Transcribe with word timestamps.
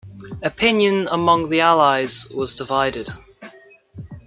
Opinion 0.41 1.07
among 1.11 1.49
the 1.49 1.59
allies 1.61 2.27
was 2.31 2.55
divided. 2.55 3.09